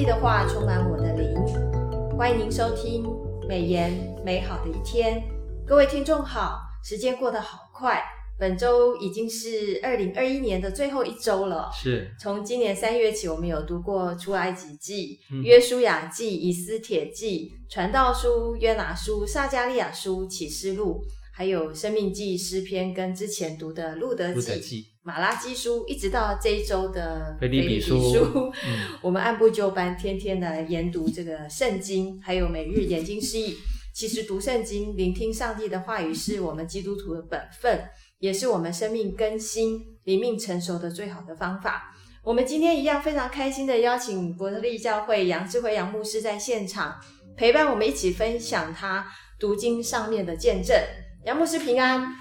[0.00, 1.34] 帝的话充满我的灵，
[2.16, 3.04] 欢迎您收听
[3.46, 3.92] 美言
[4.24, 5.22] 美好的一天。
[5.66, 8.02] 各位听众好，时间过得好快，
[8.38, 11.68] 本周已经是二零二一年的最后一周了。
[11.74, 21.04] 是，从今年三月起，我们有读过出埃及记、嗯、约书亚记、以斯帖记、传道书、约拿书、撒加利亚书、启示录。
[21.32, 24.40] 还有《生命记》诗篇跟之前读的《路德记》、
[25.02, 27.96] 马拉基书，一直到这一周的《腓立比书》
[28.66, 33.56] 嗯， 我们按部就班，天天的研读这个圣经，还有每日研经释义。
[33.92, 37.82] 其实读圣经、聆听上帝的话语，是我们基督徒的本分，
[38.18, 41.94] 也是我们生命更新、灵命成熟的最好的方法。
[42.22, 47.00] 我们今天一样非常开心的邀请伯特利教会杨智慧杨牧师在现场
[47.36, 49.06] 陪伴我们一起分享他
[49.38, 50.76] 读经上面的见证。
[51.26, 52.14] 杨牧师平安，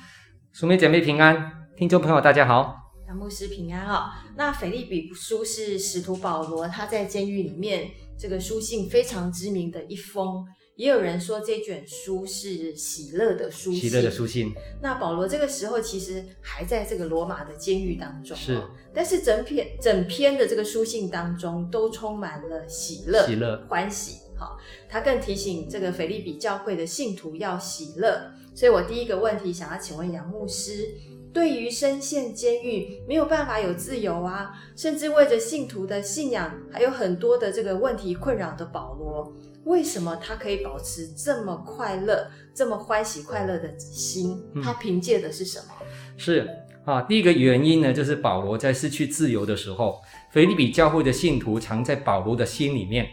[0.51, 2.75] 淑美姐妹平安，听众朋友大家好。
[3.07, 4.09] 杨牧师平安哦。
[4.35, 13.89] 那腓立比书是使徒保罗他在监狱里面这个书信非常知名的一封，也有人说这卷书是喜乐的书信。
[13.89, 14.53] 喜乐的书信。
[14.81, 18.61] 那保罗这个时候其实还在这个罗马的监狱当中，是。
[18.93, 24.17] 但是整篇整篇的这个书信当中都充满了喜乐、喜乐、欢喜。
[24.39, 28.31] 好，他更提醒这个腓利比教会的信徒要喜乐。
[28.55, 30.89] 所以我第一个问题想要请问杨牧师，
[31.31, 39.33] 对于深陷监狱没有办法有自由啊，甚至为着信徒的信仰还有很多的这个问题困扰的保罗，
[39.65, 44.41] 为什么他可以保持这么快乐、这么欢喜快乐的心？
[44.63, 45.65] 他凭借的是什么？
[45.81, 45.87] 嗯、
[46.17, 46.49] 是
[46.83, 53.07] 啊，第一个原因呢，就是保罗在失去自由的时候，腓利比教会的信徒藏在保罗的心里面。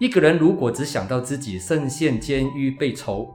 [0.00, 3.32] 一个人如果只想到自己深陷监狱被囚，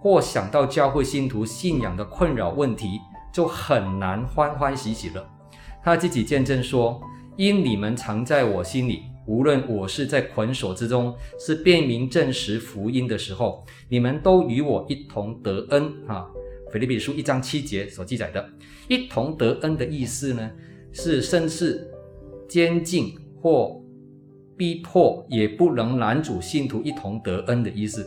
[0.00, 3.00] 或想到教会信徒信仰的困扰问题，
[3.32, 5.26] 就很难欢欢喜喜了。
[5.82, 7.00] 他自己见证说
[7.36, 16.26] ：“因你们常在我心里，无论我是在捆锁之中，是辩明证实福音的时候，你们都与我一同得恩。”啊，
[16.70, 18.46] 腓立比书一章七节所记载的
[18.88, 20.50] “一同得恩”的意思呢，
[20.92, 21.90] 是甚是
[22.46, 23.82] 监禁或
[24.56, 28.06] 逼迫也不能拦阻信徒一同得恩的意思。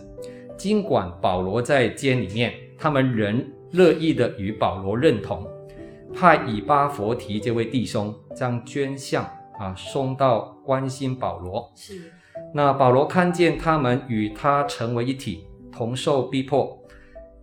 [0.57, 5.47] 尽管保罗在监里面，他们仍乐意的与保罗认同，
[6.13, 9.23] 派以巴佛提这位弟兄将捐项
[9.59, 11.71] 啊送到关心保罗。
[11.75, 12.11] 是，
[12.53, 16.75] 那保罗看见他们与他成为一体，同受逼迫，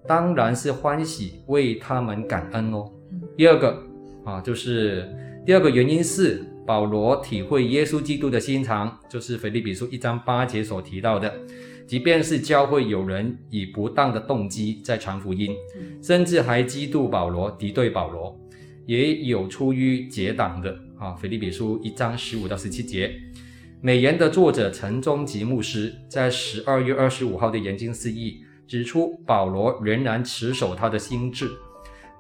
[0.09, 2.91] 当然是欢喜为他们感恩哦。
[3.13, 3.81] 嗯、第二个
[4.25, 5.09] 啊，就是
[5.47, 11.33] 第二个原因是保罗体会耶稣基督的心肠，就是腓立比书一章八节所提到的。
[11.87, 15.55] 即便是教会有人以不当的动机在传福音，
[16.03, 18.35] 甚至还嫉妒保罗、敌对保罗，
[18.87, 21.13] 也有出于结党的啊。
[21.13, 23.15] 腓立比书一章十五到十七节，
[23.83, 31.51] 美言的作者陈忠吉牧师在十二月二十五号的研经释义指出，保罗仍然持守他的心志，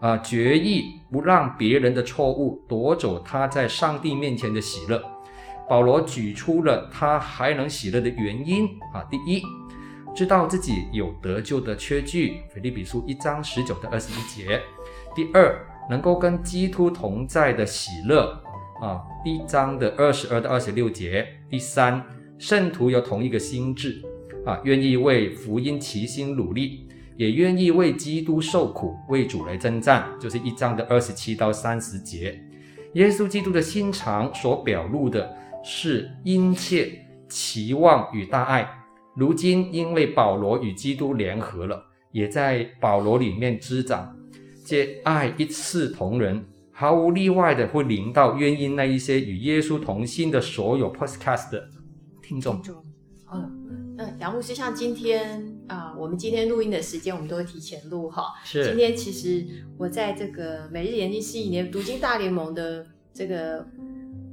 [0.04, 5.02] 啊，决意不让别人的错误夺走他在上帝面前的喜乐。
[5.66, 9.42] 保罗举出了他还能喜乐的原因啊，第一，
[10.14, 14.60] 知道自己有得救的缺据，腓立比书一章十九到二十一节；
[15.14, 18.38] 第二，能够跟基督同在的喜乐
[18.82, 22.04] 啊，一章的二十二到二十六节；第三，
[22.38, 24.02] 圣徒有同一个心志
[24.44, 26.83] 啊，愿意为福音齐心努力，
[27.16, 32.40] 也愿意为基督受苦，为主来征战，就是一章的二十七到三十节。
[32.94, 35.36] 耶稣基督的心肠所表露的。
[35.66, 36.92] 是殷切
[37.26, 38.68] 期望与大爱，
[39.16, 41.82] 如今因为保罗与基督联合了，
[42.12, 44.14] 也在保罗里面滋长，
[44.62, 51.66] 这爱一视同仁，毫无例外的会临到愿意那一些与耶稣同心的所有 Podcast 的
[52.22, 52.60] 听众。
[53.32, 58.34] 嗯，那杨牧师，像今天啊、呃，我们今天录音的时间，我们都会提前录哈。
[58.44, 58.66] 是。
[58.66, 59.44] 今天其实
[59.78, 63.66] 我在这个每日研经释义年读经大联盟的这个。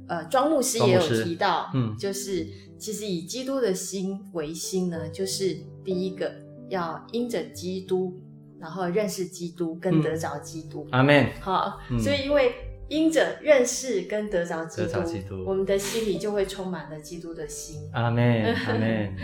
[0.08, 2.46] 呃，庄牧师也有提到，嗯，就是
[2.76, 6.30] 其实以基督的心为心呢，就是第一个
[6.68, 8.20] 要因着基督，
[8.58, 10.86] 然后认识基督跟得着基督。
[10.90, 11.30] 阿门。
[11.40, 12.52] 好，所以因为
[12.88, 17.88] 因着认识跟得着基督，基督我们的心里就会充满了基督的心。
[17.92, 19.16] 阿门，阿门。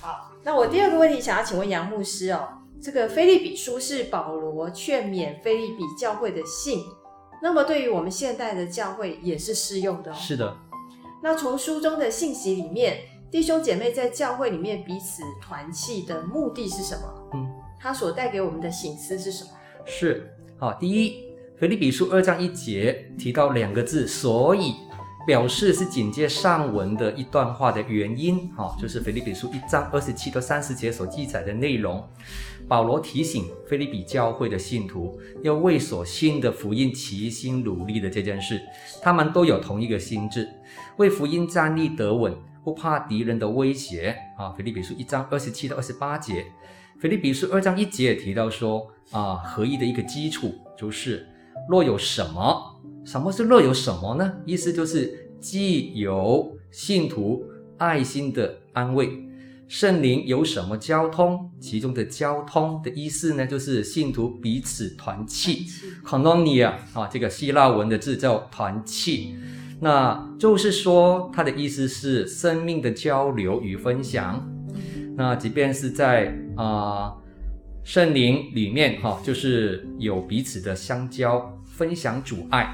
[0.00, 2.46] 好，那我第二个问题想要请问杨牧师哦，
[2.80, 6.84] 这个菲利比书是保罗劝勉菲利比教会的信。
[7.42, 10.14] 那么，对于我们现代的教会也是适用的哦。
[10.14, 10.56] 是的。
[11.20, 12.98] 那从书中的信息里面，
[13.28, 17.28] 弟兄姐妹在教会里面彼此团契的目的是什么？
[17.34, 17.50] 嗯，
[17.80, 19.50] 它所带给我们的醒思是什么？
[19.84, 20.32] 是。
[20.60, 21.24] 好，第一，
[21.58, 24.76] 腓立比书二章一节提到两个字，所以
[25.26, 32.02] 表示是紧接上文的一段话的原因，哈，就是腓立比书一章二十七到三十节所记载的内容。
[32.68, 38.60] 保罗提醒腓立比教会的信徒要为所信的福音齐心努力的这件事，
[39.02, 40.48] 他们都有同一个心智，
[40.96, 42.32] 为福音站立得稳，
[42.64, 44.16] 不怕敌人的威胁。
[44.38, 46.46] 啊，腓立比书一章二十七到二十八节，
[47.00, 51.26] 腓立比书二章一节也提到说，啊，合一的一个基础就是，
[51.68, 54.32] 若有什么，什么是乐有什么呢？
[54.44, 57.44] 意思就是既有信徒
[57.78, 59.08] 爱心的安慰。
[59.68, 61.48] 圣灵有什么交通？
[61.60, 65.66] 其中的交通的意思呢，就是信徒彼此团契
[66.04, 69.36] ，koinonia 啊，这个希腊文的字叫团契。
[69.80, 74.44] 那就是说，它的意思是生命的交流与分享。
[75.16, 76.26] 那即便是在
[76.56, 77.22] 啊、呃、
[77.84, 82.72] 圣灵里面哈、啊，就是有彼此的相交、分享主爱。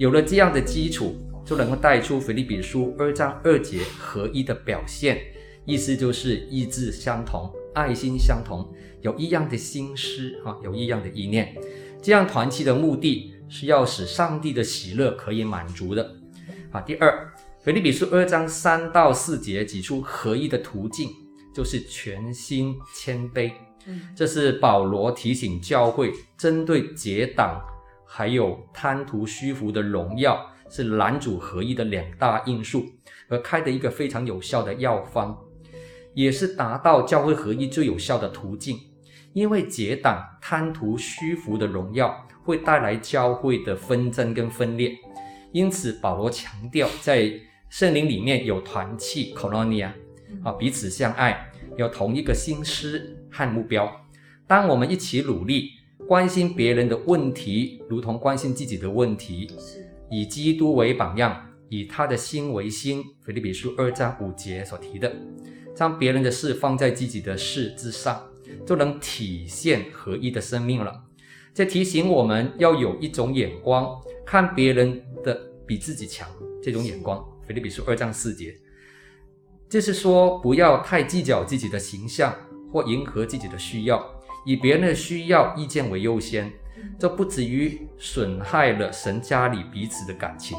[0.00, 1.14] 有了这样的基础，
[1.44, 5.20] 就能够带出腓立比书二章二节合一的表现。
[5.66, 8.66] 意思就是意志相同，爱心相同，
[9.02, 11.54] 有一样的心思哈，有一样的意念。
[12.00, 16.16] 这样团契的目的是要使上帝的喜乐可以满足的。
[16.70, 17.30] 啊，第二，
[17.62, 21.10] 腓立比书二章三到四节指出合一的途径，
[21.54, 23.52] 就是全心谦卑。
[23.84, 27.60] 嗯，这是保罗提醒教会，针对结党
[28.12, 32.84] 还有贪图虚浮的荣耀，是拦阻合一的两大因素，
[33.28, 35.38] 而开的一个非常有效的药方。
[36.12, 38.76] 也是达到教会合一最有效的途径，
[39.32, 44.92] 因为结党贪图虚浮的荣耀，会带来教会的纷争跟分裂。
[45.52, 47.32] 因此，保罗强调在
[47.68, 49.92] 圣灵里面有团契 koinonia
[50.42, 53.88] 啊，彼此相爱，有同一个心思和目标。
[54.48, 55.70] 当我们一起努力，
[56.10, 59.48] 关心别人的问题，如同关心自己的问题，
[60.10, 63.00] 以基督为榜样，以他的心为心。
[63.20, 65.14] 腓立比书二章五节所提的。
[65.72, 68.20] 将别人的事放在自己的事之上，
[68.66, 71.00] 就能体现合一的生命了。
[71.54, 73.96] 这提醒我们要有一种眼光，
[74.26, 76.28] 看别人的比自己强。
[76.60, 78.52] 这种眼光，腓立比书二章四节，
[79.68, 82.34] 就是说不要太计较自己的形象
[82.72, 84.04] 或迎合自己的需要，
[84.44, 86.52] 以别人的需要意见为优先，
[86.98, 90.56] 这不止于损害了神家里彼此的感情，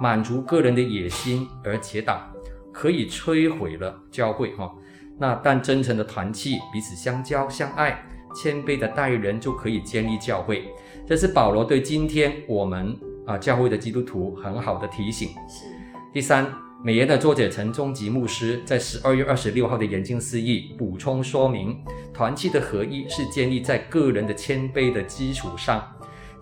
[0.00, 2.28] 满足个人的野心而结党。
[2.74, 4.74] 可以摧毁了教会哈，
[5.18, 8.02] 那但真诚的团契，彼此相交相爱，
[8.34, 10.66] 谦卑的待人，就可以建立教会。
[11.06, 15.28] 这是保罗对今天我们啊教会的基督徒很好的提醒。
[15.46, 15.66] 是。
[16.14, 16.50] 第三，
[16.84, 21.80] 美言的作者陈忠吉牧师在十二月二十六号的研经释义补充说明，
[22.12, 25.88] 团契的合一是建立在个人的谦卑的基础上，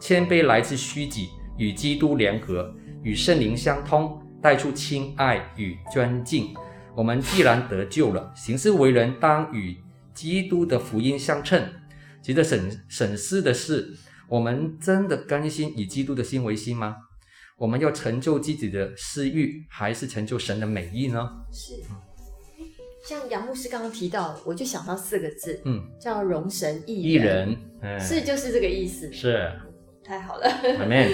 [0.01, 1.29] 谦卑来自虚己，
[1.59, 4.19] 与基督联合，与圣灵相通。
[4.43, 6.55] 带出亲爱与尊敬。
[6.97, 9.77] 我们既然得救了，行事为人当与
[10.15, 11.63] 基督的福音相称。
[12.23, 13.95] 值得审审视的是，
[14.27, 16.97] 我们真的甘心以基督的心为心吗？
[17.61, 21.29] 我们要成就自己的私欲，还是成就神的美意呢？
[21.53, 21.75] 是。
[23.07, 27.51] 像杨牧师刚刚提到，我就想到四个字，嗯，叫容神益人。
[27.51, 29.13] 益人，是就是这个意思。
[29.13, 29.53] 是。
[30.03, 30.49] 太好了。
[30.81, 31.11] Amen。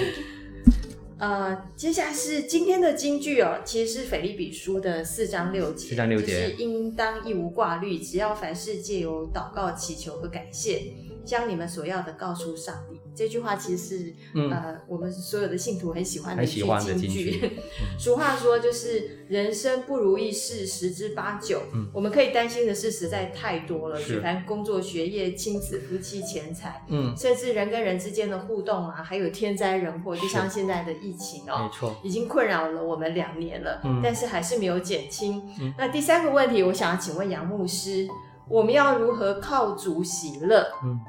[1.19, 10.93] 呃，接下来是今天的金句哦，其实是腓立比书的四章六节，四章六节，就是应当一无挂虑，只要凡事借由祷告、祈求和感谢，
[11.27, 12.99] 将你们所要的告诉上帝。
[13.13, 16.63] 这句话其实是，嗯、呃，我们所有的信徒很喜欢的一句
[16.97, 17.51] 金句。
[17.99, 21.61] 俗话说，就是人生不如意事十之八九。
[21.73, 35.41] 嗯，我们可以担心的事实在太多了，举凡工作、学业、亲子、夫妻、钱财，嗯，甚至人跟人之间的互动啊，还有天灾人祸，就像现在的疫情哦，没错，已经困扰了我们两年了，嗯，但是还是没有减轻。
[35.59, 38.07] 嗯，那第三个问题，我想要请问杨牧师，
[38.49, 40.65] 我们要如何靠主喜乐？
[40.83, 40.99] 嗯。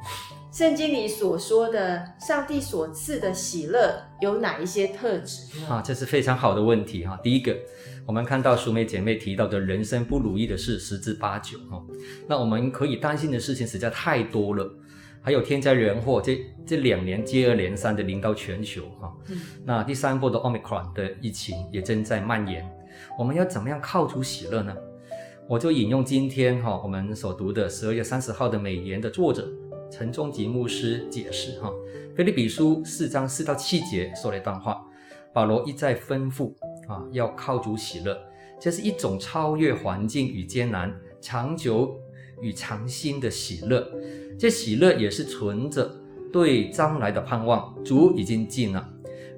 [0.51, 5.69] 圣经里所说的上帝所赐的喜乐有哪一些特质呢？
[5.69, 7.17] 啊，这是非常好的问题哈。
[7.23, 7.55] 第一个，
[8.07, 11.81] 我们看到淑美姐妹提到的人生不如意的事十之八九哈。
[12.27, 14.69] 那我们可以担心的事情实在太多了，
[15.23, 19.15] 还有天灾人祸，这这两年接二连三的临到全球哈。
[19.29, 19.39] 嗯。
[19.65, 22.69] 那第三波的 Omicron 的疫情也正在蔓延，
[23.19, 24.75] 我们要怎么样靠主喜乐呢？
[25.49, 29.51] 我就引用今天哈我们所读的十二月三十号的美言的作者。
[29.91, 31.73] 陈忠吉牧师解释：哈，
[32.15, 34.85] 腓立比书四章四到七节说了一段话，
[35.33, 36.53] 保罗一再吩咐
[36.87, 38.15] 啊，要靠主喜乐，
[38.61, 41.99] 这是一种超越环境与艰难、长久
[42.43, 43.91] 与长新的喜乐。
[44.39, 45.91] 这喜乐也是存着
[46.31, 48.87] 对将来的盼望，主已经近了，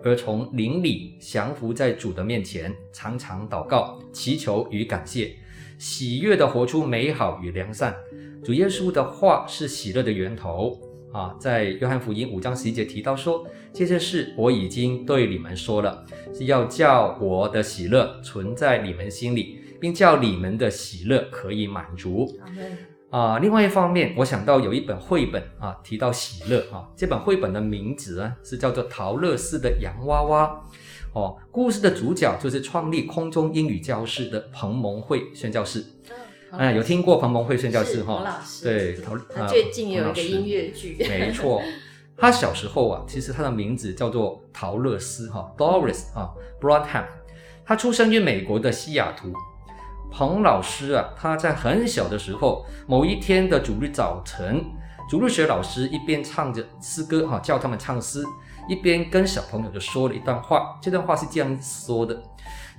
[0.02, 5.36] 而从灵里降服在主的面前，常常祷告、祈求与感谢，
[5.80, 7.96] 喜悦地活出美好与良善。
[8.44, 10.78] 主耶稣的话是喜乐的源头
[11.10, 22.28] 啊，在约翰福音五章十一节提到说：“这些事我已经对你们说了，是要叫我的喜乐存在你们心里，并叫你们的喜乐可以满足。”
[23.08, 30.44] 啊，另外一方面，我想到有一本绘本啊，提到喜乐啊，这本绘本的名字呢是叫做《桃乐丝的洋娃娃》
[31.12, 31.36] 哦。
[31.50, 35.84] 故事的主角就是创立空中英语教室的彭蒙惠宣教士。
[36.08, 38.14] 嗯，嗯，有听过彭蒙惠宣教士哈？
[38.16, 38.64] 彭老师。
[38.64, 39.16] 对，陶。
[39.18, 40.96] 他最近有一个音乐剧。
[40.98, 41.62] 没错，
[42.16, 47.04] 他小时候啊，其实他的名字叫做陶乐斯哈，Doris 啊，Broadham。
[47.64, 49.32] 他出生于美国的西雅图。
[50.12, 54.60] 彭老师啊，他在很小的时候，某一天的主日早晨，
[55.08, 58.24] 主日学老师一边唱着诗歌哈，叫他们唱诗，
[58.68, 60.78] 一边跟小朋友就说了一段话。
[60.82, 62.22] 这段话是这样说的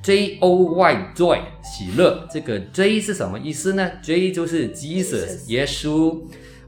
[0.01, 2.27] ：J O Y Joy 喜乐。
[2.31, 6.21] 这个 J 是什么意思呢？J 就是 Jesus 耶稣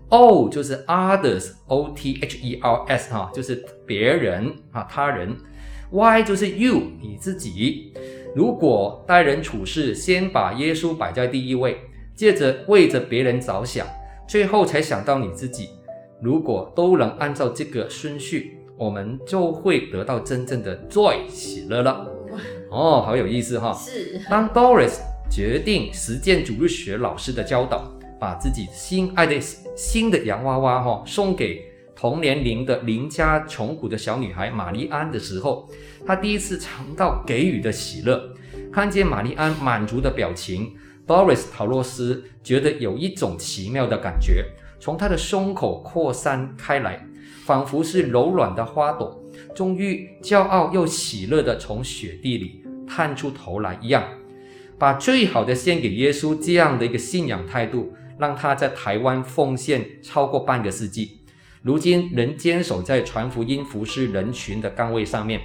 [0.10, 5.36] ，O 就是 Others O T H E R S 哈，就是别人啊他人
[5.92, 7.94] ，Y 就是 You 你自己。
[8.36, 11.78] 如果待人处事，先把耶稣摆在第一位，
[12.16, 13.86] 接着为着别人着想，
[14.28, 15.70] 最后才想到你自己。
[16.20, 22.08] 如果都能按照这个顺序，我们就会得到真正的 joy 喜乐了。
[22.70, 23.74] 哦，好有意思哈！
[23.74, 24.20] 是。
[24.30, 25.00] 当 Doris
[25.30, 29.40] 决定实践主日学老师的教导，把自己心爱的
[29.76, 31.64] 新的洋娃娃哈送给
[31.96, 35.70] 同年龄的邻家穷苦的小女孩玛丽安的时候，
[36.06, 38.22] 她第一次尝到给予的喜乐。
[38.72, 40.74] 看见玛丽安满足的表情
[41.06, 44.44] ，Doris 陶洛斯觉得有一种奇妙的感觉
[44.80, 47.06] 从他的胸口扩散开来，
[47.46, 49.22] 仿佛是柔软的花朵，
[49.54, 54.04] 终于骄傲又喜乐地从雪地里探出头来一样。
[54.80, 61.20] 把最好的献给耶稣，这样的一个信仰态度，让他在台湾奉献超过半个世纪。
[61.62, 65.40] 如今仍坚守在传福音、服侍人群的岗位上面。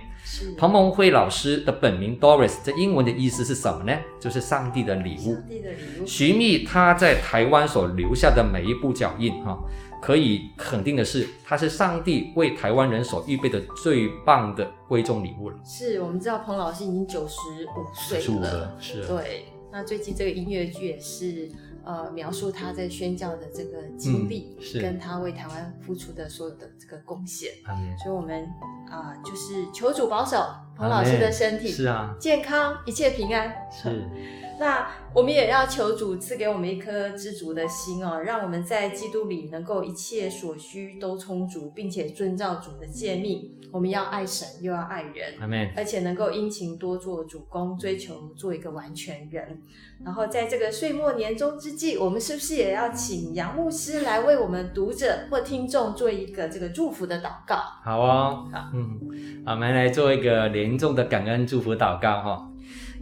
[0.58, 3.96] 彭蒙惠老师的本名 Doris，这英文的意思是什么呢？
[4.20, 5.34] 就是上帝的礼物。
[5.34, 6.06] 上帝的礼物。
[6.06, 9.58] 寻觅他在台湾所留下的每一步脚印，哈，
[10.00, 15.58] 可以肯定的是，他是上帝为台湾人所预备的最棒的贵重礼物了。
[15.64, 19.06] 是我们知道彭老师已经九十五岁了，是。
[19.06, 21.50] 对，那最近这个音乐剧也是。
[21.84, 27.50] 呃，描述他在宣教的这个经历，嗯、是跟他为台湾付出的所有的这个贡献。
[28.04, 28.44] 所以，我们
[28.90, 30.36] 啊、呃，就是求主保守
[30.78, 33.52] 彭老师的身体，是啊，健康，一切平安。
[33.72, 34.04] 是。
[34.60, 43.56] 那我们也要求主赐给我们一颗知足的心哦，让我们在基督里能够一切所需都充足，并且遵照主的诫命。
[43.70, 49.60] 我们要爱神，又要爱人，阿们，而且能够殷勤多做主工，追求做一个完全人。
[50.04, 57.56] 然后在这个岁末年终之际，我们是不是也要请杨牧师来为我们读者或听众做一个这个祝福的祷告？
[57.84, 62.46] 好哦，好，嗯，我们来做一个严重的感恩祝福祷告哈。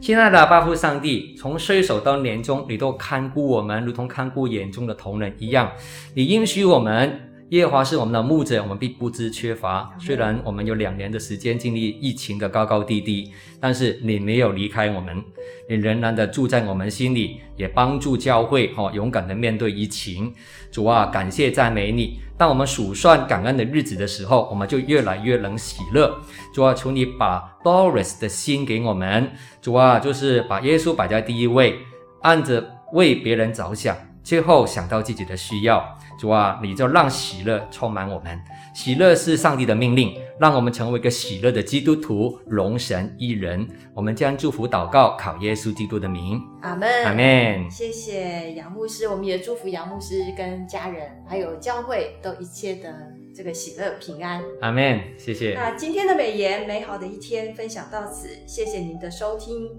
[0.00, 5.72] 亲爱的阿爸父上帝，从岁首到年终，你都看顾我们，如同看顾眼中的同仁一样。
[6.14, 9.88] 你应许我们，耶和华是我们的牧者，我们必不知缺乏。
[10.00, 15.22] 虽然我们有两年的时间经历疫情的高高低低，但是你没有离开我们，
[15.68, 20.34] 你仍然的住在我们心里，也帮助教会哈勇敢的面对疫情。
[20.72, 22.18] 主啊，感谢赞美你。
[22.36, 26.18] 当我们数算感恩的日子的时候，我们就越来越能喜乐。
[26.52, 29.30] 主啊，求你把 Doris 的心给我们。
[29.62, 31.78] 主啊，就是把耶稣摆在第一位，
[32.22, 35.96] 按着为别人着想，最后想到自己的需要。
[36.18, 38.40] 主啊，你就让喜乐充满我们。
[38.74, 43.68] 喜乐是上帝的命令，让我们成为一个喜乐的基督徒，荣神益人。
[43.94, 46.40] 我们将祝福祷告，考耶稣基督的名。
[46.62, 47.70] 阿门，阿门。
[47.70, 52.92] 谢谢杨牧师，我们也祝福杨牧师跟家人，还有教会都一切的
[53.32, 54.42] 这个喜乐平安。
[54.60, 55.54] 阿门，谢谢。
[55.54, 59.70] 那今天的美言美好的一天分享到此，谢谢您的收听。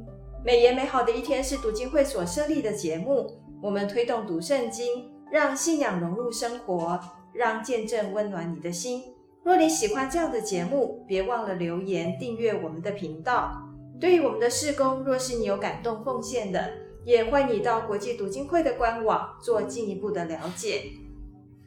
[0.46, 7.00] 美言美好的一天是读经会所设立的节目，我们推动读圣经，让信仰融入生活。
[7.34, 9.04] 让见证温暖你的心。
[9.44, 13.62] 若你喜欢这样的节目，别忘了留言订阅我们的频道。
[14.00, 16.68] 对于我们的事工，若是你有感动奉献的，
[17.06, 20.86] 也欢迎你到国际读经会的官网做进一步的了解。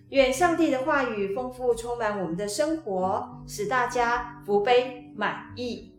[0.08, 5.94] 愿上帝的话语丰富充满我们的生活，使大家福杯满溢。